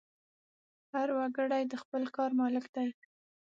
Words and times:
هر 0.93 1.07
وګړی 1.17 1.63
د 1.67 1.73
خپل 1.81 2.03
کار 2.15 2.29
مالک 2.39 2.65
دی. 2.75 2.89